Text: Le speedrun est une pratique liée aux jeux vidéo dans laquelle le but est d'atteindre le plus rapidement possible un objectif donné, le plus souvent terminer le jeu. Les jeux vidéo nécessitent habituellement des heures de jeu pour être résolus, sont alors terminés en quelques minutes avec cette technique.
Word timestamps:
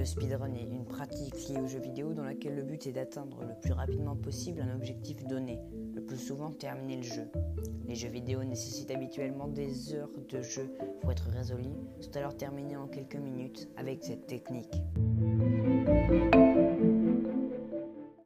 Le 0.00 0.06
speedrun 0.06 0.54
est 0.54 0.62
une 0.62 0.86
pratique 0.86 1.46
liée 1.46 1.60
aux 1.60 1.66
jeux 1.66 1.78
vidéo 1.78 2.14
dans 2.14 2.24
laquelle 2.24 2.56
le 2.56 2.62
but 2.62 2.86
est 2.86 2.92
d'atteindre 2.92 3.44
le 3.44 3.52
plus 3.60 3.74
rapidement 3.74 4.16
possible 4.16 4.62
un 4.62 4.74
objectif 4.74 5.22
donné, 5.26 5.60
le 5.94 6.00
plus 6.00 6.16
souvent 6.16 6.50
terminer 6.50 6.96
le 6.96 7.02
jeu. 7.02 7.30
Les 7.86 7.96
jeux 7.96 8.08
vidéo 8.08 8.42
nécessitent 8.42 8.92
habituellement 8.92 9.46
des 9.46 9.92
heures 9.92 10.08
de 10.26 10.40
jeu 10.40 10.74
pour 11.02 11.12
être 11.12 11.28
résolus, 11.28 11.76
sont 12.00 12.16
alors 12.16 12.34
terminés 12.34 12.78
en 12.78 12.86
quelques 12.86 13.16
minutes 13.16 13.68
avec 13.76 14.02
cette 14.02 14.26
technique. 14.26 14.72